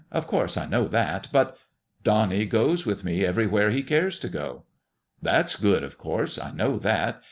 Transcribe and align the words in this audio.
"Of 0.19 0.25
course, 0.25 0.57
I 0.57 0.65
know 0.65 0.87
that. 0.87 1.27
But 1.31 1.55
""Donnie 2.03 2.45
goes 2.47 2.87
with 2.87 3.03
me 3.03 3.23
everywhere 3.23 3.69
he 3.69 3.83
cares 3.83 4.17
to 4.17 4.29
go."" 4.29 4.63
That's 5.21 5.55
good! 5.55 5.83
Of 5.83 5.99
course, 5.99 6.39
I 6.39 6.49
know 6.49 6.79
that. 6.79 7.19